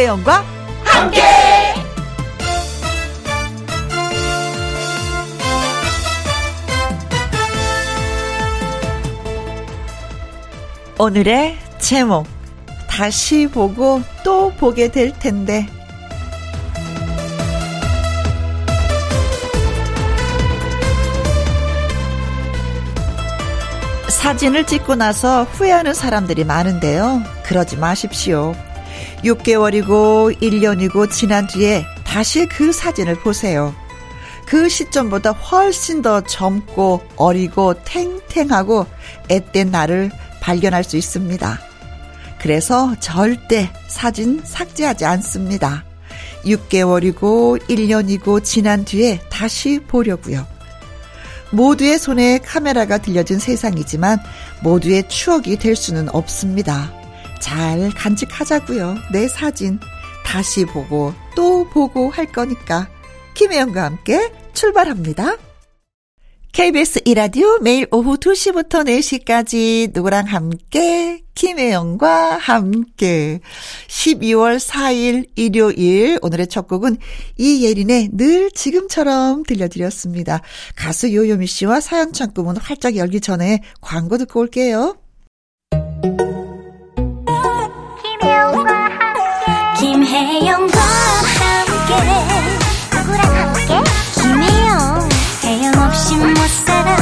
[0.00, 0.44] 김혜영과
[0.82, 1.22] 함께.
[10.98, 12.26] 오늘의 제목
[12.88, 15.66] 다시 보고 또 보게 될 텐데
[24.08, 27.22] 사진을 찍고 나서 후회하는 사람들이 많은데요.
[27.44, 28.54] 그러지 마십시오.
[29.24, 33.74] 6개월이고 1년이고 지난 뒤에 다시 그 사진을 보세요.
[34.46, 38.86] 그 시점보다 훨씬 더 젊고 어리고 탱탱하고
[39.28, 41.60] 앳된 나를 발견할 수 있습니다.
[42.40, 45.84] 그래서 절대 사진 삭제하지 않습니다.
[46.44, 50.46] 6개월이고 1년이고 지난 뒤에 다시 보려고요.
[51.52, 54.18] 모두의 손에 카메라가 들려진 세상이지만
[54.62, 56.99] 모두의 추억이 될 수는 없습니다.
[57.40, 58.96] 잘 간직하자고요.
[59.12, 59.80] 내 사진
[60.24, 62.88] 다시 보고 또 보고 할 거니까
[63.34, 65.36] 김혜영과 함께 출발합니다.
[66.52, 73.40] KBS 이라디오 매일 오후 2시부터 4시까지 누구랑 함께 김혜영과 함께
[73.86, 76.98] 12월 4일 일요일 오늘의 첫 곡은
[77.38, 80.42] 이예린의 늘 지금처럼 들려드렸습니다.
[80.74, 84.96] 가수 요요미 씨와 사연 창구문 활짝 열기 전에 광고 듣고 올게요.
[90.20, 90.76] 함께.
[94.14, 95.08] 김혜영과
[95.40, 96.99] 함께 없이 못 살아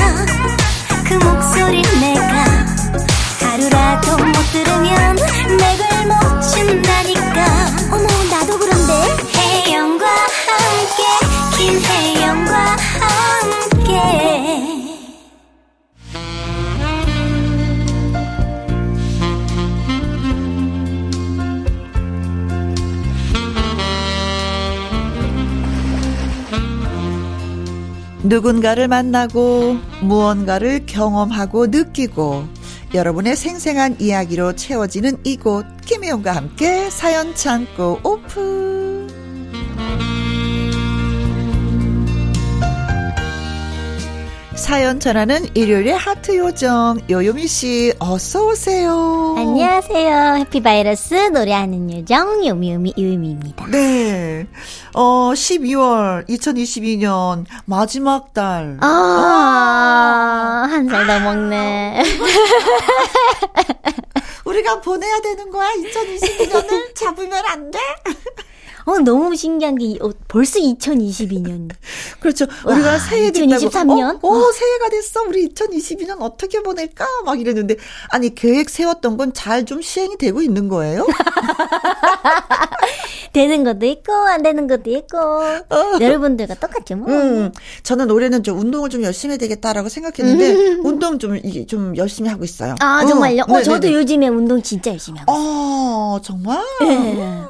[28.29, 32.45] 누군가를 만나고 무언가를 경험하고 느끼고
[32.93, 38.88] 여러분의 생생한 이야기로 채워지는 이곳 김혜영과 함께 사연 창고 오픈
[44.69, 49.35] 사연 전하는 일요일의 하트 요정 요요미 씨 어서 오세요.
[49.39, 50.35] 안녕하세요.
[50.41, 53.67] 해피바이러스 노래하는 요정 요미요미 요미입니다.
[53.69, 54.47] 네.
[54.93, 58.77] 어 12월 2022년 마지막 달.
[58.83, 60.71] 아, 어.
[60.71, 62.03] 한살 더 먹네.
[64.45, 65.67] 우리가 보내야 되는 거야.
[65.71, 67.79] 2022년을 잡으면 안 돼?
[68.89, 71.69] 어, 너무 신기한 게 어, 벌써 2022년.
[72.21, 72.47] 그렇죠.
[72.67, 73.69] 우리가 와, 새해 됐다고.
[73.69, 74.25] 2023년?
[74.25, 75.23] 어, 어, 새해가 됐어.
[75.29, 77.07] 우리 2022년 어떻게 보낼까?
[77.25, 77.77] 막 이랬는데
[78.11, 81.07] 아니 계획 세웠던 건 잘 좀 시행이 되고 있는 거예요?
[83.33, 85.99] 되는 것도 있고 안 되는 것도 있고 어.
[86.01, 87.09] 여러분들과 똑같죠 뭐.
[87.13, 90.87] 음, 저는 올해는 좀 운동을 좀 열심히 해야 되겠다라고 생각했는데 음.
[90.87, 92.75] 운동 좀 이게 좀 열심히 하고 있어요.
[92.81, 93.43] 아 정말요?
[93.49, 95.47] 어, 어 저도 요즘에 운동 진짜 열심히 하고 있어요.
[96.17, 96.63] 어 정말?
[96.81, 97.43] 네.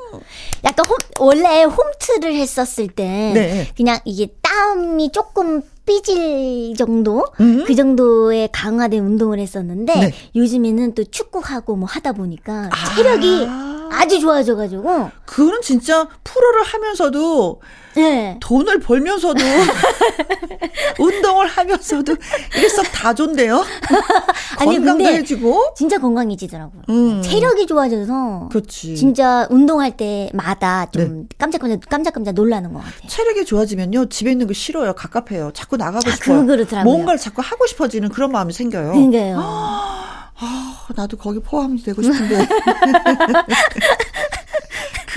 [0.64, 3.04] 약간 홈, 원래 홈트를 했었을 때
[3.34, 3.68] 네.
[3.76, 7.64] 그냥 이게 땀이 조금 삐질 정도 음?
[7.66, 10.14] 그 정도의 강화된 운동을 했었는데 네.
[10.36, 12.94] 요즘에는 또 축구하고 뭐 하다 보니까 아.
[12.94, 13.46] 체력이
[13.90, 17.60] 아주 좋아져가지고 그거는 진짜 프로를 하면서도
[17.98, 18.36] 네.
[18.40, 19.42] 돈을 벌면서도
[21.00, 22.14] 운동을 하면서도
[22.56, 23.64] 일석다 좋은데요.
[24.58, 26.82] 아니 건강해지고 진짜 건강해지더라고요.
[26.90, 27.22] 음.
[27.22, 28.94] 체력이 좋아져서 그렇지.
[28.96, 31.36] 진짜 운동할 때마다 좀 네.
[31.38, 33.08] 깜짝깜짝 깜짝깜짝 놀라는 것 같아요.
[33.08, 34.94] 체력이 좋아지면요 집에 있는 거 싫어요.
[34.94, 35.50] 갑갑해요.
[35.54, 36.46] 자꾸 나가고 아, 싶어요.
[36.46, 36.84] 그렇더라고요.
[36.84, 38.92] 뭔가를 자꾸 하고 싶어지는 그런 마음이 생겨요.
[38.92, 39.38] 그러요
[40.40, 42.46] 아, 나도 거기 포함이 되고 싶은데.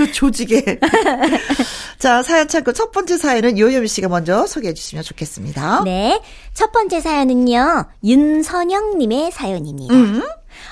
[0.02, 0.80] 그 조직에.
[2.00, 5.84] 자, 사연 찾고 첫 번째 사연은 요요미 씨가 먼저 소개해 주시면 좋겠습니다.
[5.84, 6.20] 네.
[6.56, 9.94] 첫 번째 사연은요, 윤선영님의 사연입니다.
[9.94, 10.24] 음?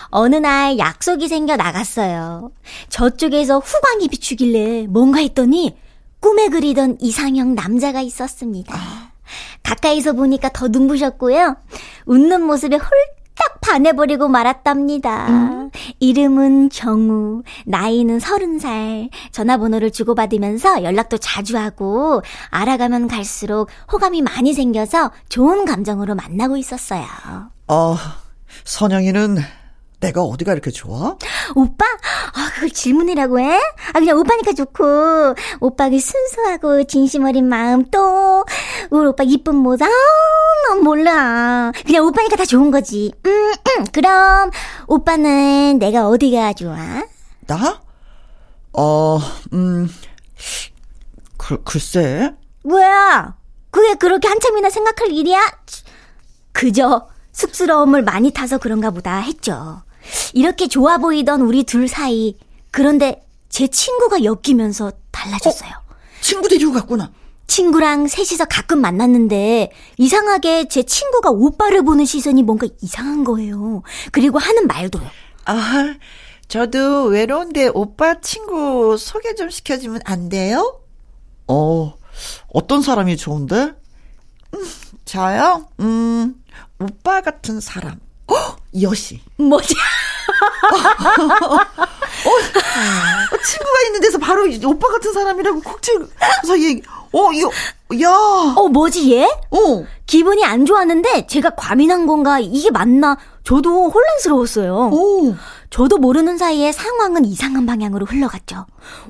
[0.08, 2.52] 어느 날 약속이 생겨 나갔어요.
[2.90, 5.78] 저쪽에서 후광이 비추길래 뭔가 했더니
[6.20, 8.76] 꿈에 그리던 이상형 남자가 있었습니다.
[8.76, 9.12] 아.
[9.62, 11.56] 가까이서 보니까 더 눈부셨고요.
[12.08, 13.19] 웃는 모습에 홀딱
[13.62, 15.28] 반해버리고 말았답니다.
[15.28, 15.72] 음.
[16.00, 25.12] 이름은 정우, 나이는 서른 살, 전화번호를 주고받으면서 연락도 자주 하고, 알아가면 갈수록 호감이 많이 생겨서
[25.30, 27.06] 좋은 감정으로 만나고 있었어요.
[27.68, 27.96] 어,
[28.64, 29.38] 선영이는
[30.00, 31.18] 내가 어디가 이렇게 좋아?
[31.56, 31.86] 오빠?
[32.34, 33.60] 아, 그걸 질문이라고 해?
[33.94, 38.46] 아, 그냥 오빠니까 좋고, 오빠 그 순수하고 진심 어린 마음 또,
[38.90, 41.72] 우리 오빠 이쁜 모자, 어, 몰라.
[41.86, 43.12] 그냥 오빠니까 다 좋은 거지.
[43.26, 44.52] 음, 음, 그럼,
[44.88, 46.78] 오빠는 내가 어디가 좋아?
[47.48, 47.82] 나?
[48.72, 49.20] 어,
[49.52, 49.90] 음,
[51.38, 52.34] 글, 글쎄.
[52.64, 53.36] 뭐야?
[53.72, 55.40] 그게 그렇게 한참이나 생각할 일이야?
[56.54, 59.82] 그저 쑥스러움을 많이 타서 그런가 보다 했죠.
[60.34, 62.36] 이렇게 좋아 보이던 우리 둘 사이.
[62.72, 65.72] 그런데 제 친구가 엮이면서 달라졌어요.
[65.72, 65.96] 어?
[66.22, 67.12] 친구 데리고 갔구나.
[67.48, 73.82] 친구랑 셋이서 가끔 만났는데 이상하게 제 친구가 오빠를 보는 시선이 뭔가 이상한 거예요.
[74.12, 75.10] 그리고 하는 말도요.
[75.46, 75.96] 아,
[76.48, 80.80] 저도 외로운데 오빠 친구 소개 좀 시켜주면 안 돼요?
[81.48, 81.96] 어,
[82.54, 83.74] 어떤 사람이 좋은데?
[84.54, 84.66] 음,
[85.06, 85.68] 저요?
[85.80, 86.36] 음,
[86.80, 88.00] 오빠 같은 사람.
[88.30, 89.20] 어, 여시.
[89.38, 89.74] 뭐지?
[90.72, 90.78] 어,
[91.56, 97.50] 어, 친구가 있는 데서 바로 오빠 같은 사람이라고 콕 찍어서 얘기, 어, 이거,
[98.02, 98.10] 야.
[98.12, 99.24] 어, 뭐지, 얘?
[99.24, 99.86] 어.
[100.06, 103.18] 기분이 안 좋았는데 제가 과민한 건가, 이게 맞나,
[103.50, 104.92] 저도 혼란스러웠어요.
[104.94, 105.36] 오.
[105.72, 108.68] 저도 모르는 사이에 상황은 이상한 방향으로 흘러갔죠.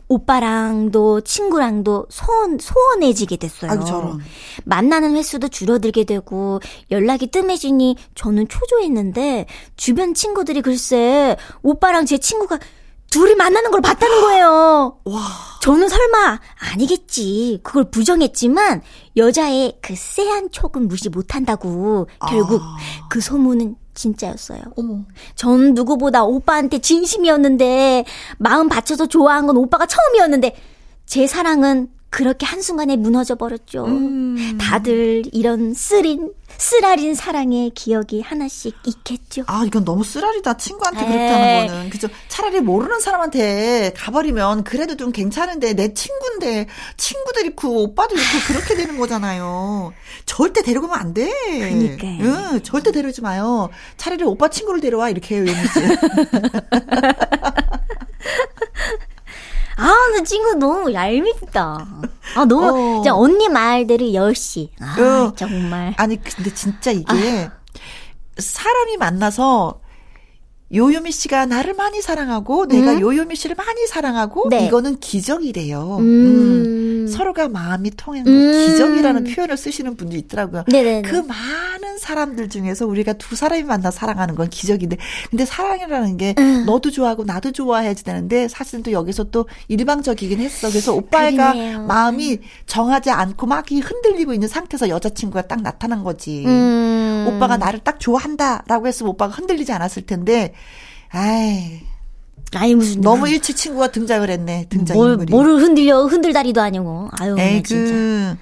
[0.08, 3.72] 오빠랑도 친구랑도 소원, 소원해지게 됐어요.
[3.72, 4.20] 아이고, 저런.
[4.64, 9.46] 만나는 횟수도 줄어들게 되고 연락이 뜸해지니 저는 초조했는데
[9.76, 12.60] 주변 친구들이 글쎄 오빠랑 제 친구가
[13.12, 15.00] 둘이 만나는 걸 봤다는 거예요.
[15.04, 15.20] 와.
[15.62, 16.40] 저는 설마
[16.72, 17.60] 아니겠지.
[17.62, 18.84] 그걸 부정했지만
[19.18, 22.78] 여자의 그 쎄한 촉은 무시 못한다고 결국 아.
[23.10, 24.62] 그 소문은 진짜였어요.
[24.78, 25.04] 어머.
[25.36, 28.06] 전 누구보다 오빠한테 진심이었는데
[28.38, 30.56] 마음 바쳐서 좋아한 건 오빠가 처음이었는데
[31.06, 33.86] 제 사랑은 그렇게 한순간에 무너져 버렸죠.
[33.86, 34.58] 음.
[34.60, 39.44] 다들 이런 쓰린, 쓰라린 사랑의 기억이 하나씩 있겠죠.
[39.46, 40.58] 아, 이건 너무 쓰라리다.
[40.58, 41.06] 친구한테 에이.
[41.08, 41.90] 그렇게 하는 거는.
[41.92, 42.08] 그죠?
[42.28, 46.66] 차라리 모르는 사람한테 가버리면 그래도 좀 괜찮은데, 내 친구인데,
[46.98, 49.94] 친구들 있고, 오빠도 있고, 그렇게 되는 거잖아요.
[50.26, 51.30] 절대 데려가면 안 돼.
[51.60, 52.20] 그니까요.
[52.54, 53.70] 응, 절대 데려오지 마요.
[53.98, 55.12] 차라리 오빠 친구를 데려와.
[55.12, 55.64] 이렇게 해요, 얘는
[59.80, 61.88] 아, 나 친구 너무 얄밉다.
[62.36, 62.96] 아, 너무, 어.
[62.96, 64.70] 진짜 언니 말대로 10시.
[64.82, 65.34] 아, 어.
[65.36, 65.94] 정말.
[65.98, 67.52] 아니, 근데 진짜 이게 아.
[68.38, 69.80] 사람이 만나서
[70.74, 72.68] 요요미 씨가 나를 많이 사랑하고 음.
[72.68, 74.68] 내가 요요미 씨를 많이 사랑하고 네.
[74.68, 75.98] 이거는 기적이래요.
[76.00, 76.04] 음.
[76.04, 77.08] 음.
[77.08, 78.52] 서로가 마음이 통한 거 음.
[78.68, 80.66] 기적이라는 표현을 쓰시는 분도 있더라고요.
[80.68, 81.02] 네네네.
[81.02, 84.98] 그 많은 사람들 중에서 우리가 두 사람이 만나 사랑하는 건 기적인데
[85.32, 86.66] 근데 사랑이라는 게 음.
[86.66, 90.70] 너도 좋아하고 나도 좋아해야지 되는데 사실은 또 여기서 또 일방적이긴 했어.
[90.70, 91.86] 그래서 오빠가 그러네요.
[91.86, 96.44] 마음이 정하지 않고 막 흔들리고 있는 상태에서 여자친구가 딱 나타난 거지.
[96.46, 97.26] 음.
[97.28, 100.54] 오빠가 나를 딱 좋아한다라고 했으면 오빠가 흔들리지 않았을 텐데
[101.12, 101.82] 아이.
[102.54, 104.66] 아니 무슨 너무 일찍 친구가 등장을 했네.
[104.70, 105.32] 등장 뭘, 인물이.
[105.32, 107.10] 뭐를 흔들려 흔들다리도 아니고.
[107.20, 108.36] 아유, 에이, 그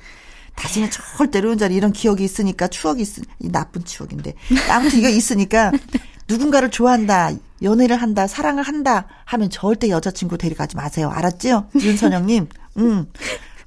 [0.56, 4.34] 다시는 절대로 혼자 이런 기억이 있으니까 추억이 있으 이 나쁜 추억인데
[4.72, 5.72] 아무튼 이거 있으니까
[6.28, 7.30] 누군가를 좋아한다
[7.62, 12.48] 연애를 한다 사랑을 한다 하면 절대 여자친구 데려가지 마세요 알았죠 윤선영님
[12.78, 13.06] 음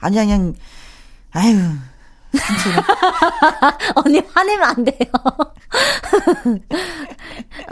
[0.00, 0.54] 아니 그냥
[1.30, 1.56] 아유
[3.96, 5.10] 언니 화내면 안 돼요.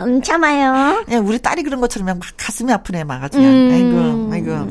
[0.01, 1.05] 음, 참아요.
[1.11, 3.39] 야, 우리 딸이 그런 것처럼 막 가슴이 아프네, 막 아주.
[3.39, 4.69] 음, 아이고, 아이고.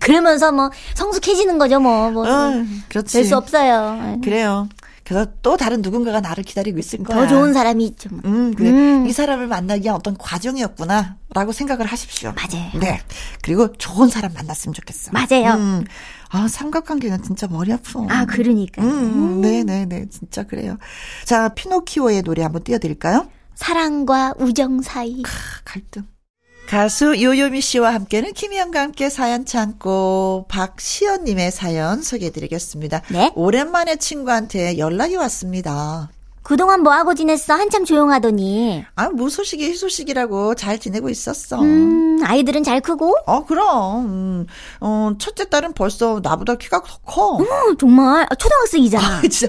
[0.00, 2.10] 그러면서 뭐 성숙해지는 거죠, 뭐.
[2.10, 2.52] 뭐 어,
[2.88, 3.12] 그렇지.
[3.14, 4.18] 될 수 없어요.
[4.22, 4.68] 그래요.
[5.04, 7.16] 그래서 또 다른 누군가가 나를 기다리고 있을 거야.
[7.18, 8.08] 더 좋은 사람이 있죠.
[8.12, 8.20] 뭐.
[8.24, 8.70] 음, 그래.
[8.70, 9.06] 음.
[9.06, 12.32] 이 사람을 만나기 위한 어떤 과정이었구나 라고 생각을 하십시오.
[12.36, 12.70] 맞아요.
[12.78, 13.00] 네.
[13.42, 15.10] 그리고 좋은 사람 만났으면 좋겠어.
[15.12, 15.54] 맞아요.
[15.58, 15.84] 음.
[16.32, 18.06] 아, 삼각관계는 진짜 머리 아프어.
[18.08, 18.82] 아, 그러니까.
[18.82, 19.84] 음, 네네네.
[19.84, 20.78] 네, 진짜 그래요.
[21.24, 23.28] 자, 피노키오의 노래 한번 띄워드릴까요?
[23.54, 25.22] 사랑과 우정 사이.
[25.22, 25.30] 크,
[25.64, 26.04] 갈등.
[26.68, 33.02] 가수 요요미 씨와 함께는 김희영과 함께 사연 참고 박시연님의 사연 소개해드리겠습니다.
[33.10, 33.30] 네?
[33.34, 36.08] 오랜만에 친구한테 연락이 왔습니다.
[36.42, 37.54] 그동안 뭐 하고 지냈어?
[37.54, 38.84] 한참 조용하더니.
[38.96, 41.60] 아, 무소식이 희소식이라고 잘 지내고 있었어.
[41.60, 43.14] 음, 아이들은 잘 크고?
[43.26, 44.06] 어, 그럼.
[44.06, 44.46] 음,
[44.80, 47.36] 어, 첫째 딸은 벌써 나보다 키가 더 커.
[47.36, 47.44] 어,
[47.78, 48.26] 정말.
[48.28, 49.18] 아, 초등학생이잖아.
[49.18, 49.48] 아, 진짜.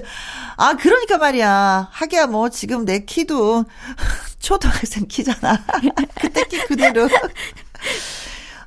[0.56, 1.88] 아, 그러니까 말이야.
[1.90, 3.64] 하기야 뭐 지금 내 키도
[4.38, 5.64] 초등학생 키잖아.
[6.20, 7.08] 그때 키 그대로.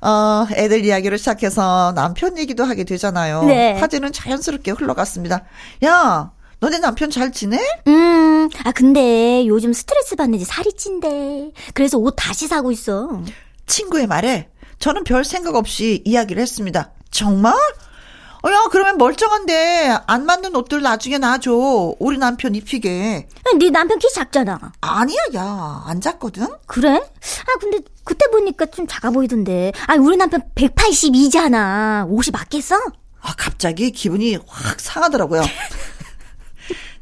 [0.01, 3.43] 어, 애들 이야기로 시작해서 남편 얘기도 하게 되잖아요.
[3.45, 3.73] 네.
[3.79, 5.43] 화제는 자연스럽게 흘러갔습니다.
[5.85, 7.59] 야, 너네 남편 잘 지내?
[7.87, 11.51] 음, 아, 근데 요즘 스트레스 받는지 살이 찐대.
[11.73, 13.21] 그래서 옷 다시 사고 있어.
[13.67, 14.49] 친구의 말에
[14.79, 16.91] 저는 별 생각 없이 이야기를 했습니다.
[17.11, 17.53] 정말?
[17.53, 21.95] 어, 야, 그러면 멀쩡한데 안 맞는 옷들 나중에 놔줘.
[21.99, 23.27] 우리 남편 입히게.
[23.59, 24.59] 네 남편 키 작잖아.
[24.81, 26.47] 아니야, 야, 안 작거든.
[26.65, 26.89] 그래?
[26.95, 29.71] 아, 근데 그때 보니까 좀 작아 보이던데.
[29.87, 32.07] 아, 우리 남편 182잖아.
[32.09, 32.75] 옷이 맞겠어?
[33.21, 35.41] 아, 갑자기 기분이 확 상하더라고요.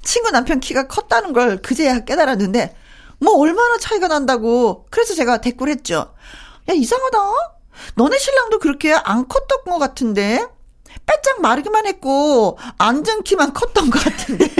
[0.06, 2.76] 친구 남편 키가 컸다는 걸 그제야 깨달았는데
[3.20, 6.14] 뭐 얼마나 차이가 난다고 그래서 제가 댓글 했죠.
[6.70, 7.18] 야 이상하다.
[7.96, 10.46] 너네 신랑도 그렇게 안 컸던 것 같은데?
[11.06, 14.50] 빼짝 마르기만 했고, 앉은 키만 컸던 것 같은데.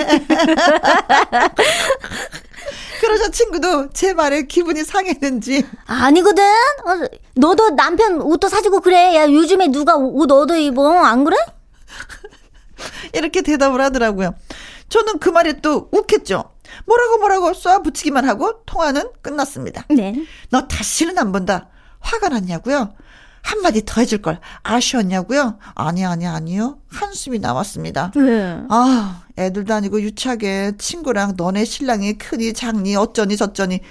[3.02, 5.66] 그러자 친구도 제 말에 기분이 상했는지.
[5.86, 6.44] 아니거든?
[6.44, 9.16] 어, 너도 남편 옷도 사주고 그래.
[9.16, 10.92] 야, 요즘에 누가 옷 얻어 입어.
[11.04, 11.38] 안 그래?
[13.14, 14.36] 이렇게 대답을 하더라고요.
[14.90, 16.52] 저는 그 말에 또 욱했죠.
[16.86, 19.86] 뭐라고 뭐라고 쏴 붙이기만 하고 통화는 끝났습니다.
[19.90, 20.16] 네.
[20.50, 21.70] 너 다시는 안 본다.
[22.00, 22.94] 화가 났냐고요?
[23.42, 25.60] 한마디 더 해줄 걸 아쉬웠냐고요?
[25.76, 26.80] 아니 아니 아니요.
[26.88, 28.12] 한숨이 나왔습니다.
[28.16, 28.60] 왜?
[28.70, 33.82] 아, 애들도 아니고 유치하게 친구랑 너네 신랑이 크니 작니 어쩌니 저쩌니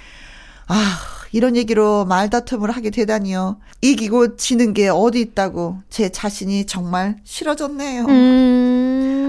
[0.67, 0.99] 아,
[1.31, 3.59] 이런 얘기로 말다툼을 하게 되다니요.
[3.81, 8.05] 이기고 지는 게 어디 있다고 제 자신이 정말 싫어졌네요.
[8.05, 8.74] 음.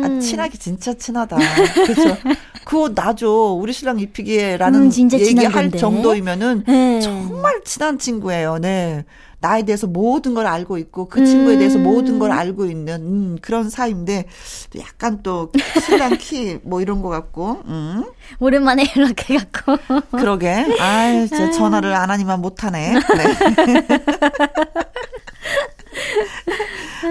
[0.06, 1.36] 아, 친하기 진짜 친하다.
[1.86, 2.16] 그렇죠.
[2.64, 3.28] 그거 나줘.
[3.30, 5.70] 우리 신랑 입히기에라는 음, 얘기할.
[5.70, 7.00] 정도이면은 네.
[7.00, 8.58] 정말 친한 친구예요.
[8.58, 9.04] 네.
[9.38, 11.82] 나에 대해서 모든 걸 알고 있고 그 친구에 대해서 음.
[11.84, 14.24] 모든 걸 알고 있는 음, 그런 사이인데
[14.72, 15.52] 또 약간 또
[15.84, 18.04] 신랑 키 뭐 이런 거 같고 음.
[18.40, 19.76] 오랜만에 연락해 갖고.
[20.10, 20.66] 그러게.
[20.80, 22.94] 아, 전화를 안 하니만 못하네.
[22.98, 23.86] 네.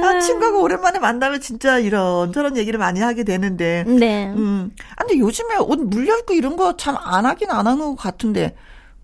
[0.03, 3.83] 아, 친구가 오랜만에 만나면 진짜 이런 저런 얘기를 많이 하게 되는데.
[3.88, 4.27] 네.
[4.35, 4.71] 음.
[4.95, 8.55] 아, 근데 요즘에 옷 물려입고 이런 거 참 안 하긴 안 하는 것 같은데.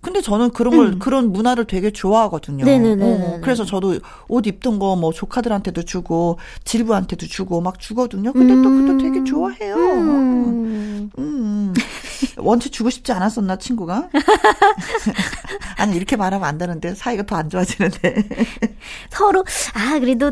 [0.01, 2.63] 근데 저는 그런 걸, 그런 문화를 되게 좋아하거든요.
[2.63, 2.65] 음.
[2.65, 3.35] 네네네네.
[3.35, 8.33] 어, 그래서 저도 옷 입던 거 뭐 조카들한테도 주고, 질부한테도 주고 막 주거든요.
[8.33, 9.75] 근데 또 그것도 되게 좋아해요.
[9.75, 11.09] 음.
[11.17, 11.73] 음.
[12.37, 14.09] 원체 주고 싶지 않았었나, 친구가?
[15.77, 18.27] 아니, 이렇게 말하면 안 되는데, 사이가 더 안 좋아지는데.
[19.09, 19.43] 서로,
[19.73, 20.31] 아, 그래도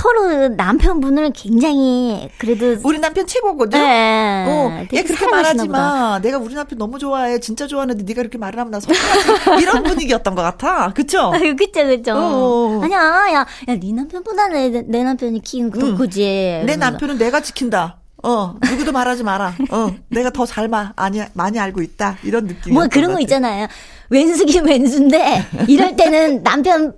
[0.00, 2.76] 서로 남편분을 굉장히, 그래도.
[2.84, 3.78] 우리 남편 최고거든?
[3.78, 4.44] 네.
[4.46, 5.68] 어, 얘 그렇게 말하지.
[5.68, 6.18] 마.
[6.20, 7.40] 내가 우리 남편 너무 좋아해.
[7.40, 9.62] 진짜 좋아하는데 네가 이렇게 말을 하면 나 속상하지.
[9.62, 10.92] 이런 분위기였던 것 같아.
[10.94, 11.32] 그쵸?
[11.34, 12.12] 아유, 그쵸, 그쵸.
[12.14, 12.80] 어.
[12.84, 12.98] 아니야,
[13.32, 15.96] 야, 야, 네 남편보다 내, 내 남편이 키는 더 응.
[15.96, 16.20] 크지.
[16.20, 16.78] 내 이러면서.
[16.90, 17.96] 남편은 내가 지킨다.
[18.22, 19.54] 어, 누구도 말하지 마라.
[19.70, 22.18] 어, 내가 더 잘 마, 아니, 많이 알고 있다.
[22.24, 22.74] 이런 느낌.
[22.74, 23.68] 뭐 그런 거 있잖아요.
[24.10, 26.94] 왼수긴 왼수인데, 이럴 때는 남편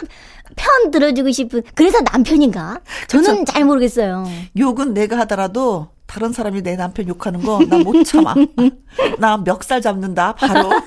[0.56, 2.80] 편 들어주고 싶은, 그래서 남편인가?
[3.08, 4.26] 저는 잘 모르겠어요.
[4.58, 8.34] 욕은 내가 하더라도 다른 사람이 내 남편 욕하는 거 나 못 참아.
[9.18, 10.70] 나 멱살 잡는다, 바로.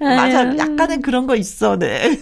[0.00, 0.56] 맞아.
[0.56, 2.18] 약간의 그런 거 있어, 네.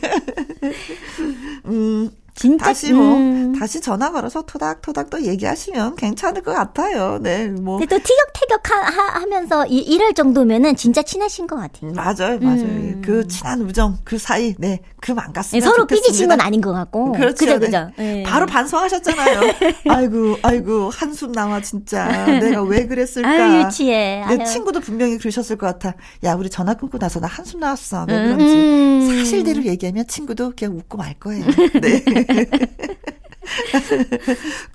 [1.67, 2.67] 음, 진짜.
[2.67, 3.55] 다시 뭐, 음.
[3.59, 7.19] 다시 전화 걸어서 토닥토닥 또 얘기하시면 괜찮을 것 같아요.
[7.21, 7.79] 네, 뭐.
[7.79, 11.93] 근데 또 티격태격 하, 하, 하면서 이, 이럴 정도면은 진짜 친하신 것 같아요.
[11.93, 12.63] 맞아요, 맞아요.
[12.63, 13.03] 음.
[13.05, 16.07] 그 친한 우정, 그 사이, 네, 그만 네, 갔으면 서로 좋겠습니다.
[16.09, 17.13] 삐지신 건 아닌 것 같고.
[17.13, 17.37] 그렇죠.
[17.37, 17.67] 그죠, 네.
[17.67, 17.91] 그죠.
[17.97, 18.25] 네.
[18.25, 19.41] 바로 반성하셨잖아요.
[19.89, 22.27] 아이고, 아이고, 한숨 나와, 진짜.
[22.27, 23.29] 내가 왜 그랬을까.
[23.29, 24.25] 아유, 유치해.
[24.27, 24.45] 내 아유.
[24.45, 25.95] 친구도 분명히 그러셨을 것 같아.
[26.25, 28.05] 야, 우리 전화 끊고 나서 나 한숨 나왔어.
[28.09, 28.57] 왜 음, 그런지.
[28.57, 29.19] 음.
[29.19, 31.45] 사실대로 얘기하면 친구도 그냥 웃고 말 거예요.
[31.81, 32.03] 네.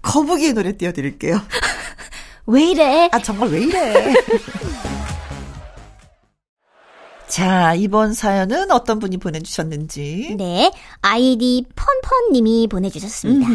[0.02, 1.42] 거북이의 노래 띄워드릴게요.
[2.48, 3.10] 왜 이래?
[3.12, 4.14] 아, 정말 왜 이래.
[7.32, 10.36] 자, 이번 사연은 어떤 분이 보내주셨는지.
[10.38, 10.70] 네,
[11.02, 13.48] 아이디 펀펀님이 보내주셨습니다.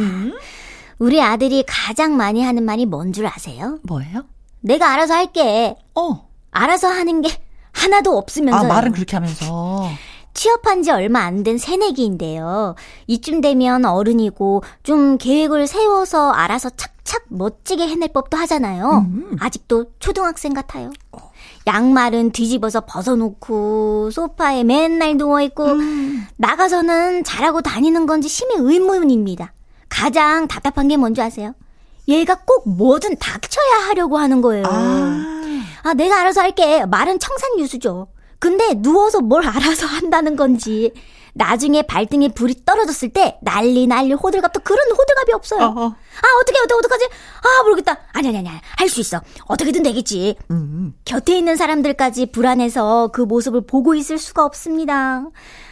[0.98, 3.78] 우리 아들이 가장 많이 하는 말이 뭔 줄 아세요?
[3.82, 4.24] 뭐예요?
[4.62, 5.76] 내가 알아서 할게.
[5.94, 6.26] 어.
[6.52, 7.28] 알아서 하는 게
[7.72, 9.90] 하나도 없으면서 아, 말은 그렇게 하면서.
[10.32, 12.76] 취업한 지 얼마 안 된 새내기인데요.
[13.08, 19.06] 이쯤 되면 어른이고 좀 계획을 세워서 알아서 착착 멋지게 해낼 법도 하잖아요.
[19.38, 20.90] 아직도 초등학생 같아요.
[21.66, 25.66] 양말은 뒤집어서 벗어놓고 소파에 맨날 누워있고
[26.36, 29.52] 나가서는 잘하고 다니는 건지 심히 의문입니다.
[29.88, 31.54] 가장 답답한 게 뭔지 아세요?
[32.08, 34.64] 얘가 꼭 뭐든 닥쳐야 하려고 하는 거예요.
[34.66, 35.36] 아.
[35.82, 36.84] 아, 내가 알아서 할게.
[36.86, 38.08] 말은 청산유수죠.
[38.38, 40.92] 근데 누워서 뭘 알아서 한다는 건지.
[41.36, 45.60] 나중에 발등에 불이 떨어졌을 때 난리 난리 호들갑도 그런 호들갑이 없어요.
[45.66, 45.84] 어허.
[45.86, 47.04] 아, 어떻게, 어떡, 어떡하지?
[47.42, 47.98] 아, 모르겠다.
[48.14, 48.48] 아니, 아니, 아니.
[48.78, 49.20] 할 수 있어.
[49.46, 50.36] 어떻게든 되겠지.
[50.50, 50.94] 음.
[51.04, 55.26] 곁에 있는 사람들까지 불안해서 그 모습을 보고 있을 수가 없습니다.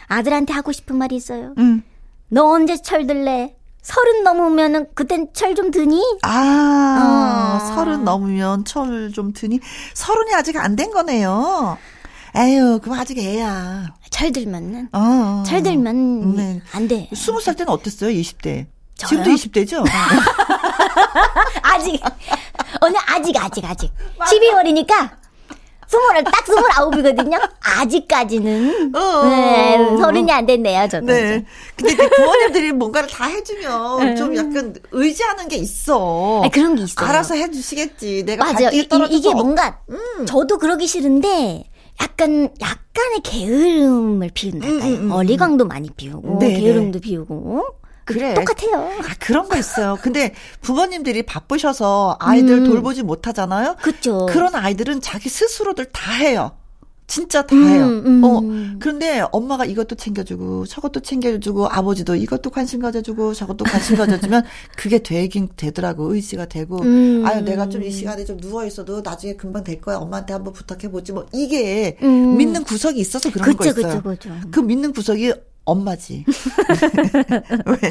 [0.07, 1.53] 아들한테 하고 싶은 말이 있어요.
[1.57, 1.81] 음.
[2.29, 3.55] 너 언제 철들래?
[3.81, 6.01] 서른 넘으면은 그땐 철 좀 드니?
[6.23, 7.75] 아, 어.
[7.75, 9.59] 서른 넘으면 철 좀 드니?
[9.95, 11.77] 서른이 아직 안 된 거네요.
[12.37, 13.85] 에휴, 그럼 아직 애야.
[14.09, 14.89] 철 들면은.
[14.93, 15.43] 어.
[15.45, 16.61] 철 들면 네.
[16.73, 17.09] 안 돼.
[17.15, 18.09] 스무 살 때는 어땠어요?
[18.11, 18.65] 20대.
[18.97, 19.09] 저요?
[19.09, 19.83] 지금도 20대죠?
[21.61, 22.01] 아직
[22.81, 25.09] 오늘 아직 아직 아직 12월이니까
[25.87, 27.37] 스물을 딱 스물아홉이거든요.
[27.61, 29.23] 아직까지는 어.
[29.29, 31.05] 네, 서른이 안 됐네요, 저도.
[31.05, 31.45] 네.
[31.75, 36.41] 근데 부모님들이 뭔가를 다 해주면 좀 약간 의지하는 게 있어.
[36.43, 37.07] 아, 그런 게 있어요.
[37.07, 38.23] 알아서 해주시겠지.
[38.25, 38.69] 내가 맞아요.
[38.71, 39.79] 이, 게 어- 뭔가
[40.25, 41.69] 저도 그러기 싫은데
[42.01, 44.79] 약간 약간의 게으름을 피운달까요?
[44.79, 45.11] 음, 음, 음.
[45.11, 46.59] 어리광도 많이 피우고 네, 네.
[46.59, 47.65] 게으름도 피우고
[48.05, 48.35] 그래.
[48.35, 48.91] 똑같아요.
[48.99, 49.97] 아, 그런 거 있어요.
[50.01, 52.65] 근데 부모님들이 바쁘셔서 아이들 음.
[52.65, 53.77] 돌보지 못하잖아요.
[53.81, 56.55] 그죠 그런 아이들은 자기 스스로들 다 해요.
[57.07, 57.85] 진짜 다 해요.
[57.85, 58.23] 음, 음.
[58.23, 58.41] 어,
[58.79, 64.43] 그런데 엄마가 이것도 챙겨주고, 저것도 챙겨주고, 아버지도 이것도 관심 가져주고, 저것도 관심 가져주면,
[64.75, 67.23] 그게 되긴 되더라고, 의지가 되고, 음.
[67.25, 69.97] 아유, 내가 좀 이 시간에 좀 누워 있어도 나중에 금방 될 거야.
[69.97, 71.11] 엄마한테 한번 부탁해 보지.
[71.11, 72.37] 뭐, 이게 음.
[72.37, 74.01] 믿는 구석이 있어서 그런 그쵸, 거 있어요.
[74.01, 74.29] 그쵸, 그쵸.
[74.49, 75.33] 그 믿는 구석이
[75.65, 76.25] 엄마지.
[77.67, 77.89] 왜?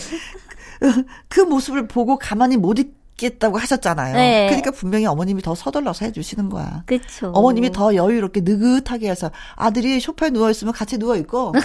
[1.29, 4.15] 그 모습을 보고 가만히 못 있 겠다고 하셨잖아요.
[4.15, 4.47] 네.
[4.49, 6.83] 그러니까 분명히 어머님이 더 서둘러서 해주시는 거야.
[6.87, 7.31] 그렇죠.
[7.35, 11.53] 어머님이 더 여유롭게 느긋하게 해서 아들이 소파에 누워 있으면 같이 누워 있고.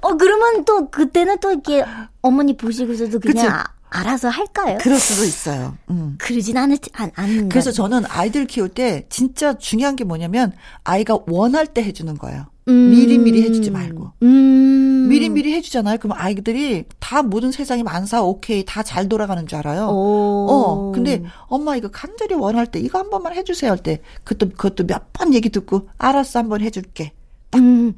[0.00, 1.84] 어 그러면 또 그때는 또 이렇게
[2.22, 3.58] 어머니 보시고서도 그냥 그쵸?
[3.90, 4.78] 알아서 할까요?
[4.80, 5.76] 그럴 수도 있어요.
[5.90, 6.16] 음.
[6.18, 10.52] 그러진 않, 않, 않는 그래서 저는 아이들 키울 때 진짜 중요한 게 뭐냐면
[10.84, 12.46] 아이가 원할 때 해주는 거예요.
[12.68, 12.90] 음.
[12.90, 14.12] 미리미리 해주지 말고.
[14.22, 15.06] 음.
[15.08, 15.96] 미리미리 해주잖아요.
[15.98, 19.86] 그럼 아이들이 다 모든 세상이 만사 오케이 다 잘 돌아가는 줄 알아요.
[19.88, 20.46] 오.
[20.50, 20.92] 어.
[20.94, 25.12] 근데 엄마 이거 간절히 원할 때 이거 한 번만 해주세요 할 때 그것도 그것도 몇
[25.14, 27.12] 번 얘기 듣고 알았어 한 번 해줄게.
[27.54, 27.94] 음.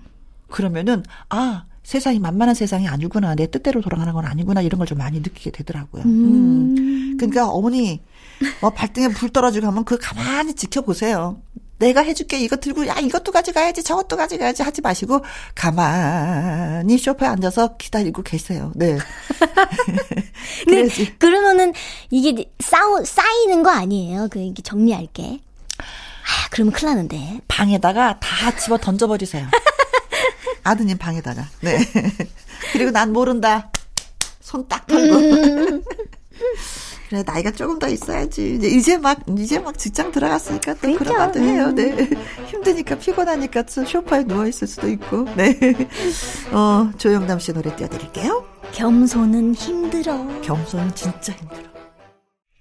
[0.48, 5.18] 그러면은 아 세상이 만만한 세상이 아니구나 내 뜻대로 돌아가는 건 아니구나 이런 걸 좀 많이
[5.18, 6.02] 느끼게 되더라고요.
[6.04, 6.76] 음.
[6.78, 7.16] 음.
[7.16, 8.00] 그러니까 어머니
[8.60, 11.42] 뭐 발등에 불 떨어지고 하면 그 가만히 지켜보세요.
[11.78, 15.20] 내가 해줄게 이거 들고 야 이것도 가져가야지 저것도 가져가야지 하지 마시고
[15.56, 18.70] 가만히 쇼파에 앉아서 기다리고 계세요.
[18.76, 18.96] 네.
[20.68, 21.72] 네 그러면은
[22.10, 24.28] 이게 쌓 쌓이는 거 아니에요?
[24.30, 25.40] 그 이게 정리할게.
[25.78, 27.40] 아 그러면 큰일 나는데.
[27.48, 29.46] 방에다가 다 집어 던져버리세요.
[30.64, 31.46] 아드님 방에다가.
[31.60, 31.78] 네.
[32.72, 33.70] 그리고 난 모른다.
[34.40, 35.14] 손 딱 털고.
[35.16, 35.82] 음.
[37.08, 38.54] 그래 나이가 조금 더 있어야지.
[38.56, 41.04] 이제 이제 막 이제 막 직장 들어갔으니까 또 그러니까.
[41.04, 41.72] 그런 것도 해요.
[41.72, 42.08] 네.
[42.46, 45.24] 힘드니까 피곤하니까 또 쇼파에 누워 있을 수도 있고.
[45.36, 45.58] 네.
[46.52, 48.44] 어 조영남 씨 노래 띄워드릴게요.
[48.72, 50.40] 겸손은 힘들어.
[50.42, 51.62] 겸손은 진짜 힘들어.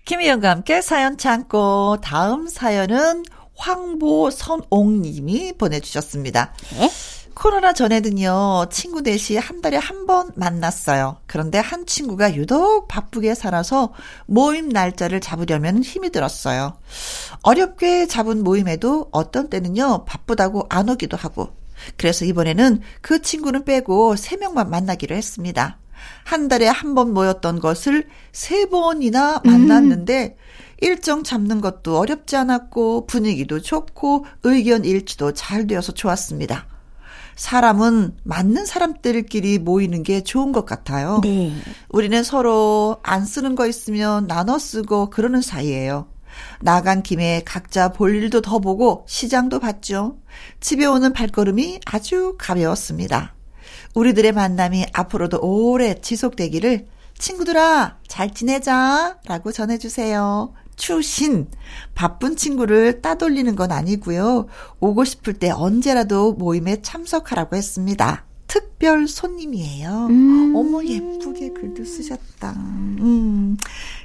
[0.06, 3.24] 김희영과 함께 사연 참고 다음 사연은
[3.56, 6.54] 황보선옥님이 보내주셨습니다.
[6.72, 6.90] 네?
[7.39, 11.17] 코로나 전에는요, 친구 넷이 한 달에 한 번 만났어요.
[11.28, 13.93] 그런데 한 친구가 유독 바쁘게 살아서
[14.25, 16.73] 모임 날짜를 잡으려면 힘이 들었어요.
[17.43, 21.56] 어렵게 잡은 모임에도 어떤 때는요, 바쁘다고 안 오기도 하고.
[21.95, 25.78] 그래서 이번에는 그 친구는 빼고 세 명만 만나기로 했습니다.
[26.25, 30.43] 한 달에 한 번 모였던 것을 세 번이나 만났는데, 음.
[30.82, 36.65] 일정 잡는 것도 어렵지 않았고, 분위기도 좋고, 의견 일치도 잘 되어서 좋았습니다.
[37.39, 41.21] 사람은 맞는 사람들끼리 모이는 게 좋은 것 같아요.
[41.23, 41.54] 네.
[41.88, 46.10] 우리는 서로 안 쓰는 거 있으면 나눠 쓰고 그러는 사이예요.
[46.60, 50.17] 나간 김에 각자 볼 일도 더 보고 시장도 봤죠.
[50.60, 53.36] 집에 오는 발걸음이 아주 가벼웠습니다.
[53.95, 60.54] 우리들의 만남이 앞으로도 오래 지속되기를 친구들아 잘 지내자 라고 전해주세요.
[60.80, 61.48] 추신.
[61.94, 64.48] 바쁜 친구를 따돌리는 건 아니고요.
[64.80, 68.26] 오고 싶을 때 언제라도 모임에 참석하라고 했습니다.
[68.50, 70.08] 특별 손님이에요.
[70.10, 70.54] 음.
[70.56, 72.52] 어머 예쁘게 글도 쓰셨다.
[72.58, 73.56] 음.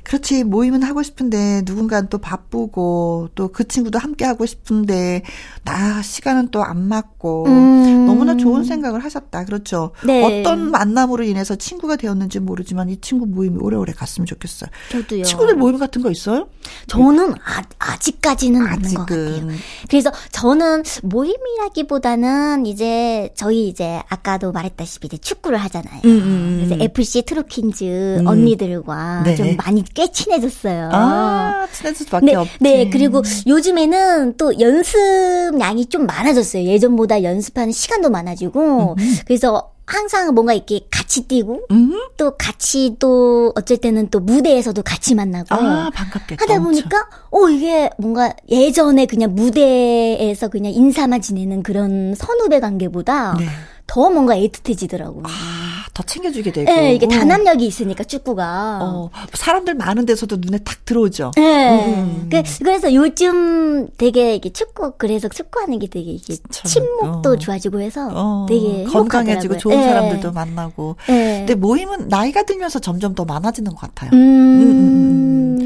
[0.04, 5.22] 그렇지 모임은 하고 싶은데 누군가는 또 바쁘고 또 그 친구도 함께 하고 싶은데
[5.64, 8.07] 나 시간은 또 안 맞고 음.
[8.07, 9.44] 너무나 좋은 생각을 하셨다.
[9.46, 9.92] 그렇죠.
[10.04, 10.22] 네.
[10.42, 14.68] 어떤 만남으로 인해서 친구가 되었는지 모르지만 이 친구 모임이 오래오래 갔으면 좋겠어요.
[14.90, 15.22] 저도요.
[15.24, 16.48] 친구들 모임 같은 거 있어요?
[16.87, 18.83] 저는 아, 아직까지는 아직은.
[18.85, 19.59] 없는 것 같아요.
[19.88, 26.00] 그래서 저는 모임이라기보다는 이제 저희 이제 아까 도 말했다시피 이제 축구를 하잖아요.
[26.04, 26.66] 음, 음, 음.
[26.66, 28.26] 그래서 FC 트로킨즈 음.
[28.26, 29.36] 언니들과 네.
[29.36, 30.90] 좀 많이 꽤 친해졌어요.
[30.92, 32.58] 아, 친해질 수밖에 네, 없지.
[32.60, 36.64] 네, 그리고 요즘에는 또 연습량이 좀 많아졌어요.
[36.64, 38.96] 예전보다 연습하는 시간도 많아지고.
[38.98, 39.16] 음.
[39.24, 42.00] 그래서 항상 뭔가 이렇게 같이 뛰고 음?
[42.16, 45.90] 또 같이 또 어쩔 때는 또 무대에서도 같이 만나고 아.
[45.94, 53.46] 하다 보니까 어 이게 뭔가 예전에 그냥 무대에서 그냥 인사만 지내는 그런 선후배 관계보다 네.
[53.86, 55.22] 더 뭔가 애틋해지더라고요.
[55.24, 56.72] 아, 더 챙겨주게 되고.
[56.72, 58.78] 네, 이게 단합력이 있으니까 축구가.
[58.82, 61.32] 어, 사람들 많은 데서도 눈에 탁 들어오죠.
[61.36, 61.94] 네.
[61.94, 62.28] 음.
[62.30, 67.36] 그, 그래서 요즘 되게 이게 축구, 그래서 축구하는 게 되게 이게 친목도 어.
[67.36, 68.46] 좋아지고 해서 어.
[68.48, 69.84] 되게 건강해지고 좋은 네.
[69.84, 70.96] 사람들도 만나고.
[71.06, 71.38] 네.
[71.40, 74.10] 근데 모임은 나이가 들면서 점점 더 많아지는 것 같아요.
[74.12, 74.18] 음.
[74.18, 75.03] 음,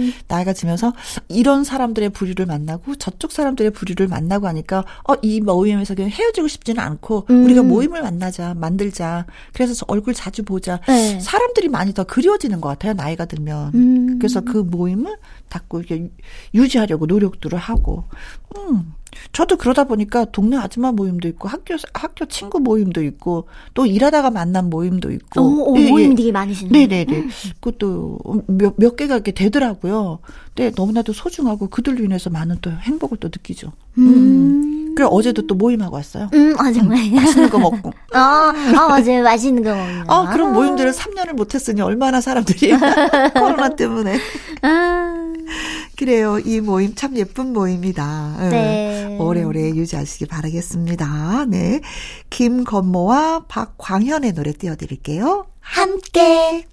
[0.08, 0.22] 음, 음, 음.
[0.28, 0.92] 나이가 들면서
[1.28, 6.82] 이런 사람들의 부류를 만나고 저쪽 사람들의 부류를 만나고 하니까 어, 이 모임에서 그냥 헤어지고 싶지는
[6.82, 9.26] 않고 우리가 모임을 만나자, 만들자.
[9.52, 10.80] 그래서 얼굴 자주 보자.
[10.86, 11.20] 네.
[11.20, 12.94] 사람들이 많이 더 그리워지는 것 같아요.
[12.94, 13.72] 나이가 들면.
[13.74, 14.18] 음.
[14.18, 15.16] 그래서 그 모임을
[15.48, 16.10] 자꾸 이렇게
[16.54, 18.04] 유지하려고 노력들을 하고.
[18.56, 18.94] 음.
[19.32, 24.70] 저도 그러다 보니까 동네 아줌마 모임도 있고 학교 학교 친구 모임도 있고 또 일하다가 만난
[24.70, 25.40] 모임도 있고.
[25.40, 26.14] 오, 오, 예, 모임 예.
[26.16, 26.72] 되게 많으시네요.
[26.72, 27.16] 네네네.
[27.16, 27.30] 음.
[27.60, 30.18] 그것도 몇, 몇 개가 이렇게 되더라고요.
[30.54, 33.72] 근데 너무나도 소중하고 그들로 인해서 많은 또 행복을 또 느끼죠.
[33.98, 34.08] 음.
[34.08, 34.94] 음.
[34.98, 36.28] 그래 어제도 또 모임하고 왔어요.
[36.34, 36.98] 음, 아 정말.
[36.98, 37.92] 음, 맛있는 거 먹고.
[38.12, 39.22] 아, 아 맞아요.
[39.22, 40.04] 맛있는 거 먹는.
[40.08, 42.72] 아, 그런 모임들을 3년을 못했으니 얼마나 사람들이
[43.38, 44.18] 코로나 때문에.
[44.62, 45.32] 아.
[45.98, 46.38] 그래요.
[46.38, 48.48] 이 모임 참 예쁜 모임이다.
[48.50, 49.16] 네.
[49.18, 51.46] 오래오래 유지하시기 바라겠습니다.
[51.46, 51.80] 네.
[52.30, 55.46] 김건모와 박광현의 노래 띄워드릴게요.
[55.58, 56.66] 함께.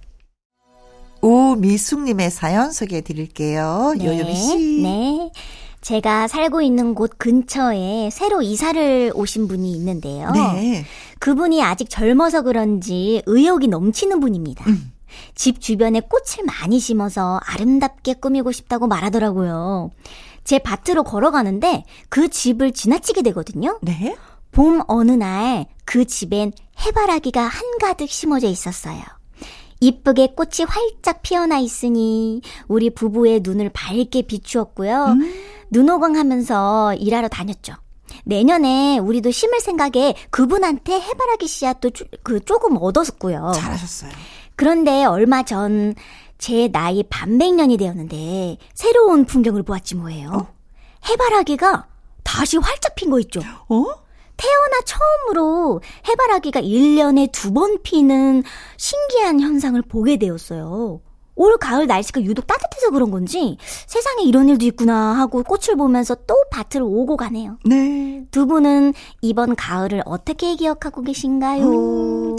[1.22, 3.94] 우미숙님의 사연 소개해 드릴게요.
[3.98, 4.06] 네.
[4.06, 4.82] 요요미 씨.
[4.82, 5.32] 네.
[5.80, 10.30] 제가 살고 있는 곳 근처에 새로 이사를 오신 분이 있는데요.
[10.30, 10.84] 네.
[11.18, 14.64] 그분이 아직 젊어서 그런지 의욕이 넘치는 분입니다.
[14.68, 14.92] 음.
[15.34, 19.90] 집 주변에 꽃을 많이 심어서 아름답게 꾸미고 싶다고 말하더라고요.
[20.44, 23.78] 제 밭으로 걸어가는데 그 집을 지나치게 되거든요.
[23.82, 24.16] 네.
[24.52, 26.52] 봄 어느 날 그 집엔
[26.84, 29.00] 해바라기가 한가득 심어져 있었어요.
[29.80, 35.04] 이쁘게 꽃이 활짝 피어나 있으니 우리 부부의 눈을 밝게 비추었고요.
[35.04, 35.34] 음.
[35.70, 37.74] 눈호강 하면서 일하러 다녔죠.
[38.24, 41.90] 내년에 우리도 심을 생각에 그분한테 해바라기 씨앗도
[42.22, 43.52] 그 조금 얻었고요.
[43.54, 44.10] 잘하셨어요.
[44.56, 45.94] 그런데 얼마 전
[46.38, 50.30] 제 나이 반백년이 되었는데 새로운 풍경을 보았지 뭐예요.
[50.32, 50.46] 어?
[51.08, 51.86] 해바라기가
[52.24, 53.40] 다시 활짝 핀 거 있죠.
[53.40, 53.84] 어?
[54.36, 58.42] 태어나 처음으로 해바라기가 1년에 두 번 피는
[58.76, 61.00] 신기한 현상을 보게 되었어요.
[61.38, 66.34] 올 가을 날씨가 유독 따뜻해서 그런 건지 세상에 이런 일도 있구나 하고 꽃을 보면서 또
[66.50, 67.58] 밭을 오고 가네요.
[67.64, 68.24] 네.
[68.30, 68.92] 두 분은
[69.22, 71.64] 이번 가을을 어떻게 기억하고 계신가요?
[71.64, 72.36] 음,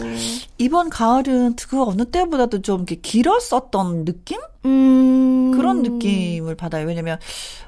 [0.57, 4.39] 이번 가을은 그 어느 때보다도 좀 이렇게 길었었던 느낌?
[4.65, 5.51] 음.
[5.55, 6.87] 그런 느낌을 받아요.
[6.87, 7.19] 왜냐면,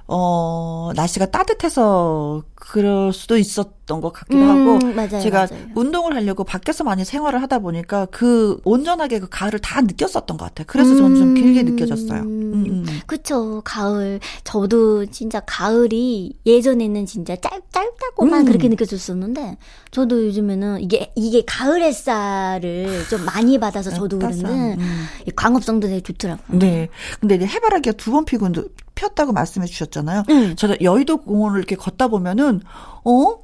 [0.08, 4.48] 어, 날씨가 따뜻해서 그럴 수도 있었 던 것 같기도 음,
[4.78, 4.94] 하고.
[4.94, 5.66] 맞아요, 제가 맞아요.
[5.76, 10.66] 운동을 하려고 밖에서 많이 생활을 하다 보니까 그 온전하게 그 가을을 다 느꼈었던 것 같아요.
[10.70, 12.22] 그래서 저는 좀 길게 느껴졌어요.
[12.22, 12.66] 음, 음.
[12.68, 13.00] 음.
[13.08, 13.62] 그쵸.
[13.66, 14.20] 가을.
[14.44, 18.46] 저도 진짜 가을이 예전에는 진짜 짧, 짧다고만 음.
[18.46, 19.58] 그렇게 느껴졌었는데,
[19.92, 25.06] 저도 요즘에는 이게, 이게 가을 햇살을 좀 많이 받아서 저도 그런데, 음.
[25.36, 26.60] 광합성도 되게 좋더라고요.
[26.60, 26.90] 네.
[27.20, 28.48] 근데 이제 해바라기가 두 번 피고
[28.96, 30.24] 폈다고 말씀해 주셨잖아요.
[30.30, 30.56] 음.
[30.58, 32.62] 저도 여의도 공원을 이렇게 걷다 보면은
[33.06, 33.38] 어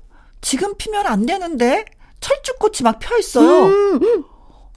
[0.46, 1.86] 지금 피면 안 되는데
[2.20, 3.66] 철쭉꽃이 막 펴 있어요.
[3.66, 4.24] 음, 음.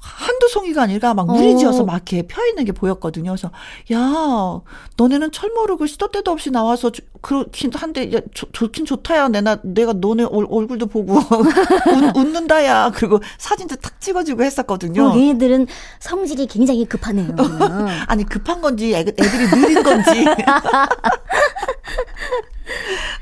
[0.01, 1.85] 한두 송이가 아니라 막 무리지어서 어.
[1.85, 3.33] 막 이렇게 펴 있는 게 보였거든요.
[3.33, 3.51] 그래서
[3.93, 4.63] 야
[4.97, 9.29] 너네는 철 모르고 시도 때도 없이 나와서 그렇긴 한데 야, 조, 좋긴 좋다야.
[9.29, 12.93] 내가 내가 너네 얼, 얼굴도 보고 웃, 웃는다야.
[12.95, 15.09] 그리고 사진도 탁 찍어주고 했었거든요.
[15.11, 15.67] 어, 얘네들은
[16.01, 17.35] 성질이 굉장히 급하네요.
[18.09, 20.25] 아니 급한 건지 애, 애들이 느린 건지.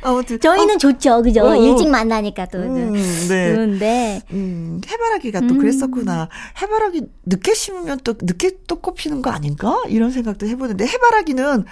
[0.02, 1.42] 아무튼 저희는 어, 좋죠, 그죠?
[1.42, 1.56] 어, 어.
[1.56, 2.92] 일찍 만나니까 또 음,
[3.28, 3.54] 네.
[3.54, 5.59] 좋은데 음, 해바라기가 또 음.
[5.59, 6.28] 그랬었구나.
[6.61, 9.82] 해바라기 늦게 심으면 또 늦게 또 꽃피는 거 아닌가?
[9.88, 11.64] 이런 생각도 해보는데 해바라기는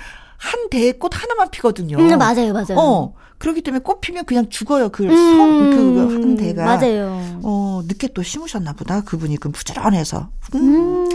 [0.44, 1.96] 한 대에 꽃 하나만 피거든요.
[1.98, 2.76] 음, 맞아요, 맞아요.
[2.76, 3.14] 어.
[3.38, 4.90] 그렇기 때문에 꽃 피면 그냥 죽어요.
[4.90, 6.64] 그 성, 그, 한 대가.
[6.64, 7.40] 맞아요.
[7.42, 9.02] 어, 늦게 또 심으셨나 보다.
[9.02, 10.28] 그분이 그 부지런해서.
[10.54, 11.08] 음.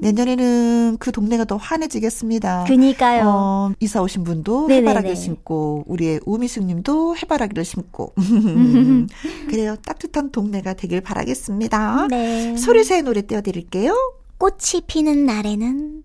[0.00, 2.64] 내년에는 그 동네가 더 환해지겠습니다.
[2.66, 3.24] 그니까요.
[3.26, 4.88] 어, 이사 오신 분도 네네네.
[4.88, 8.14] 해바라기를 심고, 우리의 우미숙 님도 해바라기를 심고.
[9.50, 9.76] 그래요.
[9.84, 12.06] 따뜻한 동네가 되길 바라겠습니다.
[12.08, 12.56] 네.
[12.56, 13.94] 소리새 노래 띄워드릴게요.
[14.38, 16.04] 꽃이 피는 날에는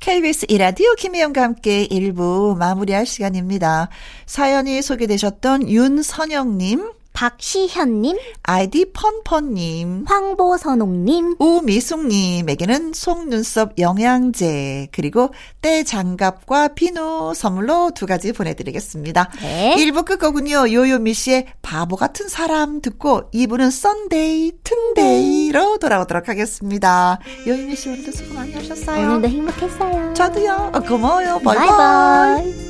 [0.00, 3.90] KBS 2라디오 김혜영과 함께 1부 마무리할 시간입니다.
[4.24, 17.90] 사연이 소개되셨던 윤선영님, 박시현님, 아이디 펀펀님, 황보선옥님, 우미숙님에게는 속눈썹 영양제, 그리고 때 장갑과 비누 선물로
[17.94, 19.30] 두 가지 보내드리겠습니다.
[19.42, 19.74] 네.
[19.76, 20.72] 1부 끝곡은요.
[20.72, 27.18] 요요미 씨의 바보 같은 사람 듣고 2부는 썬데이, 튼데이로 돌아오도록 하겠습니다.
[27.46, 29.06] 요요미 씨 오늘도 수고 많이 하셨어요.
[29.06, 30.14] 오늘도 행복했어요.
[30.14, 30.70] 저도요.
[30.74, 31.40] 어, 고마워요.
[31.44, 31.66] 바이바이.
[31.68, 32.69] 바이바이.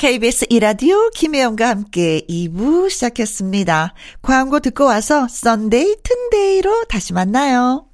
[0.00, 3.92] KBS 2라디오 김혜영과 함께 2부 시작했습니다.
[4.22, 7.84] 광고 듣고 와서 썬데이 튼데이로 다시 만나요.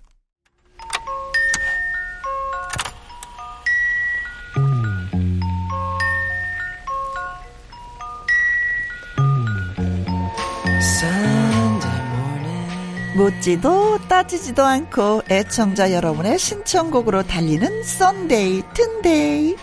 [13.16, 19.57] 묻지도 따지지도 않고 애청자 여러분의 신청곡으로 달리는 썬데이 튼데이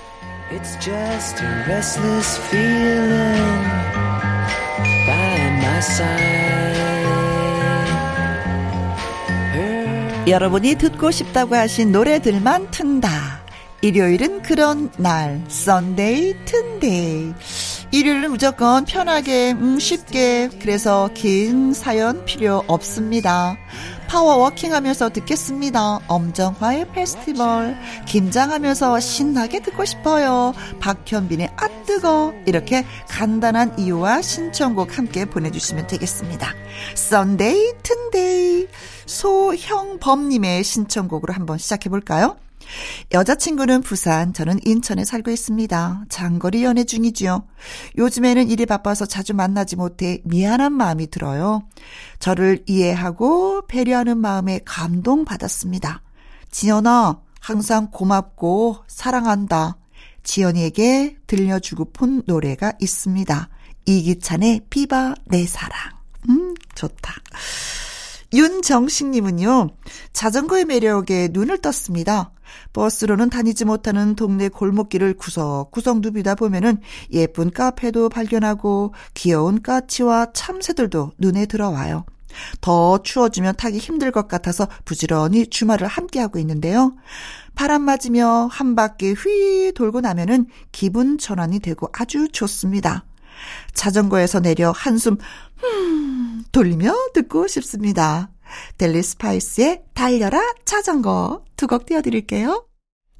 [0.55, 3.63] It's just a restless feeling
[5.07, 6.23] by my side
[10.27, 13.42] 여러분이 듣고 싶다고 하신 노래들만 튼다
[13.83, 17.33] 일요일은 그런 날 썬데이 튼데이
[17.91, 23.57] 일요일은 무조건 편하게 음, 쉽게 그래서 긴 사연 필요 없습니다.
[24.07, 25.99] 파워워킹 하면서 듣겠습니다.
[26.07, 30.53] 엄정화의 페스티벌 김장하면서 신나게 듣고 싶어요.
[30.79, 32.33] 박현빈의 아 뜨거.
[32.45, 36.53] 이렇게 간단한 이유와 신청곡 함께 보내주시면 되겠습니다.
[36.95, 38.67] 썬데이 튼데이
[39.07, 42.37] 소형범님의 신청곡으로 한번 시작해볼까요?
[43.11, 46.05] 여자친구는 부산, 저는 인천에 살고 있습니다.
[46.09, 47.45] 장거리 연애 중이지요.
[47.97, 51.63] 요즘에는 일이 바빠서 자주 만나지 못해 미안한 마음이 들어요.
[52.19, 56.01] 저를 이해하고 배려하는 마음에 감동받았습니다.
[56.51, 59.77] 지연아, 항상 고맙고 사랑한다.
[60.23, 63.49] 지연이에게 들려주고픈 노래가 있습니다.
[63.85, 65.91] 이기찬의 비바 내 사랑.
[66.29, 67.13] 음, 좋다.
[68.33, 69.69] 윤정식님은요,
[70.13, 72.31] 자전거의 매력에 눈을 떴습니다.
[72.73, 76.77] 버스로는 다니지 못하는 동네 골목길을 구석구석 누비다 보면은
[77.11, 82.05] 예쁜 카페도 발견하고 귀여운 까치와 참새들도 눈에 들어와요.
[82.61, 86.95] 더 추워지면 타기 힘들 것 같아서 부지런히 주말을 함께하고 있는데요.
[87.55, 93.05] 바람 맞으며 한 바퀴 휘 돌고 나면은 기분 전환이 되고 아주 좋습니다.
[93.73, 95.17] 자전거에서 내려 한숨
[95.57, 98.32] 흠 돌리며 듣고 싶습니다.
[98.77, 102.67] 델리 스파이스의 달려라 자전거 두 곡 띄워드릴게요.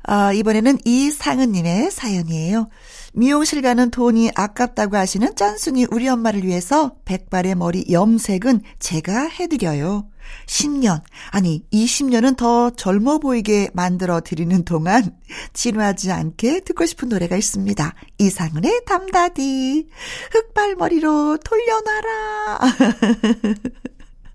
[0.05, 2.67] 아, 이번에는 이상은님의 사연이에요.
[3.13, 10.09] 미용실 가는 돈이 아깝다고 하시는 짠순이 우리 엄마를 위해서 백발의 머리 염색은 제가 해드려요.
[10.47, 15.17] 10년, 아니 20년은 더 젊어 보이게 만들어 드리는 동안
[15.53, 17.93] 진화하지 않게 듣고 싶은 노래가 있습니다.
[18.17, 19.87] 이상은의 담다디,
[20.31, 22.59] 흑발머리로 돌려놔라.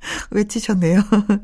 [0.31, 1.03] 외치셨네요.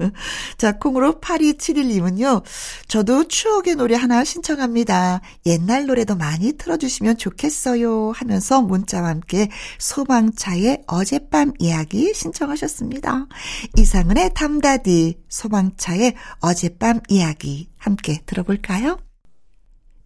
[0.58, 2.42] 자, 콩으로 8271님은요,
[2.88, 5.20] 저도 추억의 노래 하나 신청합니다.
[5.46, 8.12] 옛날 노래도 많이 틀어주시면 좋겠어요.
[8.12, 9.48] 하면서 문자와 함께
[9.78, 13.26] 소방차의 어젯밤 이야기 신청하셨습니다.
[13.76, 18.98] 이상은의 담다디, 소방차의 어젯밤 이야기 함께 들어볼까요?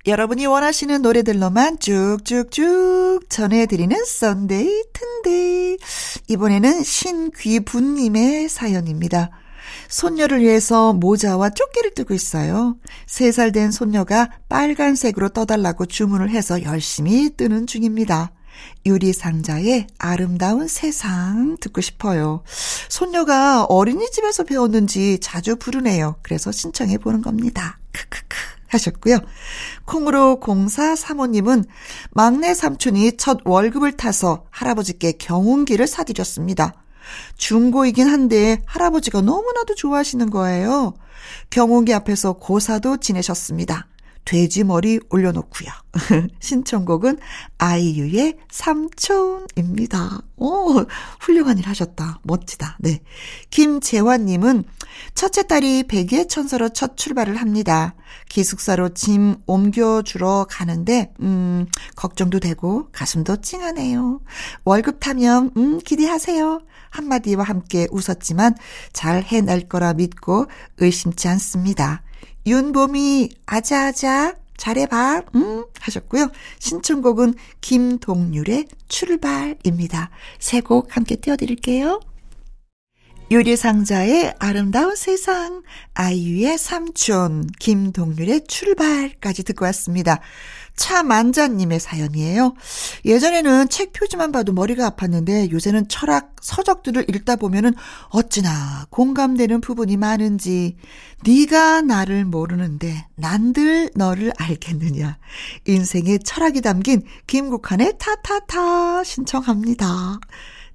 [0.08, 5.76] 여러분이 원하시는 노래들로만 쭉쭉쭉 전해드리는 썬데이 튼데이.
[6.28, 9.30] 이번에는 신귀분님의 사연입니다.
[9.90, 12.78] 손녀를 위해서 모자와 조끼를 뜨고 있어요.
[13.06, 18.32] 세살된 손녀가 빨간색으로 떠달라고 주문을 해서 열심히 뜨는 중입니다.
[18.86, 22.42] 유리 상자의 아름다운 세상 듣고 싶어요.
[22.88, 26.16] 손녀가 어린이집에서 배웠는지 자주 부르네요.
[26.22, 27.78] 그래서 신청해 보는 겁니다.
[27.92, 28.57] 크크크.
[28.68, 29.18] 하셨고요.
[29.84, 31.64] 콩으로 공사 사모님은
[32.10, 36.74] 막내 삼촌이 첫 월급을 타서 할아버지께 경운기를 사드렸습니다.
[37.36, 40.94] 중고이긴 한데 할아버지가 너무나도 좋아하시는 거예요.
[41.50, 43.86] 경운기 앞에서 고사도 지내셨습니다.
[44.24, 45.70] 돼지 머리 올려놓고요.
[46.40, 47.18] 신청곡은
[47.56, 50.20] 아이유의 삼촌입니다.
[50.38, 50.84] 오,
[51.20, 52.20] 훌륭한 일 하셨다.
[52.22, 52.78] 멋지다.
[52.80, 53.00] 네.
[53.50, 54.64] 김재환님은
[55.14, 57.94] 첫째 딸이 백의 천사로 첫 출발을 합니다.
[58.28, 64.20] 기숙사로 짐 옮겨주러 가는데, 음, 걱정도 되고 가슴도 찡하네요.
[64.64, 66.60] 월급 타면, 음, 기대하세요.
[66.90, 68.54] 한마디와 함께 웃었지만
[68.92, 70.46] 잘 해낼 거라 믿고
[70.78, 72.02] 의심치 않습니다.
[72.46, 76.30] 윤봄이 아자아자 잘해봐 음 하셨고요.
[76.58, 80.10] 신청곡은 김동률의 출발입니다.
[80.38, 82.00] 세 곡 함께 띄워드릴게요.
[83.30, 90.20] 유리상자의 아름다운 세상, 아이유의 삼촌, 김동률의 출발까지 듣고 왔습니다.
[90.78, 92.54] 차만자님의 사연이에요.
[93.04, 97.74] 예전에는 책 표지만 봐도 머리가 아팠는데 요새는 철학 서적들을 읽다 보면은
[98.08, 100.76] 어찌나 공감되는 부분이 많은지
[101.26, 105.18] 네가 나를 모르는데 난들 너를 알겠느냐.
[105.66, 110.20] 인생의 철학이 담긴 김국환의 타타타 신청합니다.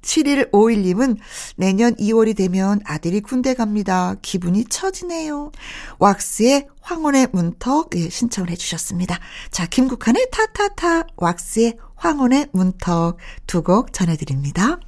[0.04, 1.18] 7151님은
[1.56, 4.16] 내년 2월이 되면 아들이 군대 갑니다.
[4.22, 5.52] 기분이 처지네요.
[6.00, 9.20] 왁스의 황혼의 문턱 예, 신청을 해주셨습니다.
[9.52, 14.80] 자, 김국환의 타타타, 왁스의 황혼의 문턱 두 곡 전해드립니다.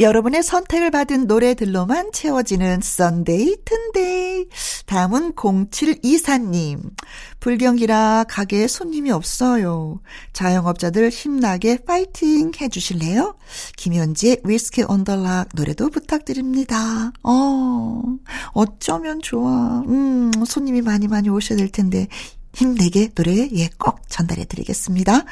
[0.00, 4.46] 여러분의 선택을 받은 노래들로만 채워지는 썬데이 튼데이.
[4.86, 6.90] 다음은 0724님.
[7.38, 10.00] 불경기라 가게에 손님이 없어요.
[10.32, 13.36] 자영업자들 힘나게 파이팅 해주실래요?
[13.76, 17.12] 김연지의 위스키 on the rock 노래도 부탁드립니다.
[17.22, 18.02] 어,
[18.52, 19.82] 어쩌면 좋아.
[19.86, 22.08] 음, 손님이 많이 많이 오셔야 될 텐데.
[22.54, 25.24] 힘내게 노래 예 꼭 전달해 드리겠습니다.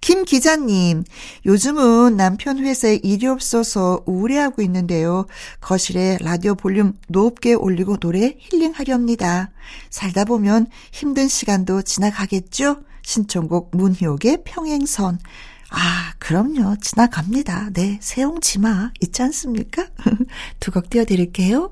[0.00, 1.04] 김 기자님,
[1.46, 5.26] 요즘은 남편 회사에 일이 없어서 우울해하고 있는데요.
[5.60, 9.50] 거실에 라디오 볼륨 높게 올리고 노래 힐링하렵니다.
[9.90, 12.78] 살다 보면 힘든 시간도 지나가겠죠?
[13.02, 15.18] 신청곡 문희옥의 평행선.
[15.70, 16.76] 아, 그럼요.
[16.80, 17.70] 지나갑니다.
[17.72, 19.86] 네, 세용지마 있지 않습니까?
[20.60, 21.70] 두 곡 띄워드릴게요.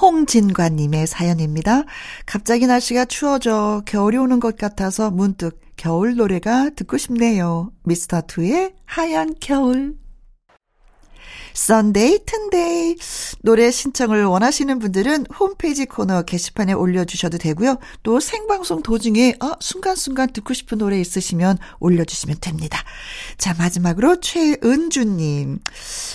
[0.00, 1.84] 홍진관님의 사연입니다.
[2.26, 7.72] 갑자기 날씨가 추워져 겨울이 오는 것 같아서 문득 겨울 노래가 듣고 싶네요.
[7.86, 9.96] 미스터2의 하얀 겨울.
[11.54, 12.96] 썬데이 튼데이
[13.42, 17.78] 노래 신청을 원하시는 분들은 홈페이지 코너 게시판에 올려주셔도 되고요.
[18.02, 22.82] 또 생방송 도중에 어, 순간순간 듣고 싶은 노래 있으시면 올려주시면 됩니다.
[23.38, 25.60] 자 마지막으로 최은주님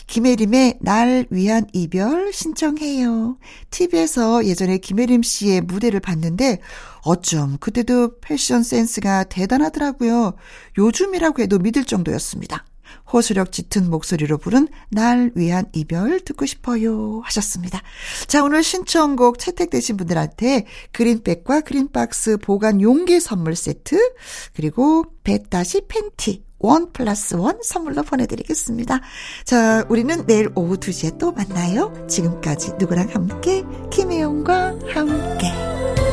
[0.07, 3.37] 김혜림의 날 위한 이별 신청해요.
[3.71, 6.59] TV에서 예전에 김혜림 씨의 무대를 봤는데
[7.03, 10.33] 어쩜 그때도 패션 센스가 대단하더라고요.
[10.77, 12.65] 요즘이라고 해도 믿을 정도였습니다.
[13.11, 17.81] 호소력 짙은 목소리로 부른 날 위한 이별 듣고 싶어요 하셨습니다.
[18.27, 24.13] 자, 오늘 신청곡 채택되신 분들한테 그린백과 그린박스 보관 용기 선물 세트
[24.53, 29.01] 그리고 배따시 팬티 원 플러스 원 선물로 보내드리겠습니다.
[29.45, 31.93] 자, 우리는 내일 오후 2시에 또 만나요.
[32.07, 36.08] 지금까지 누구랑 함께 김혜영과 함께